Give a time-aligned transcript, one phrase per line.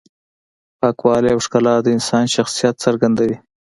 [0.79, 3.37] پاکوالی او ښکلا د انسان شخصیت څرګندوي.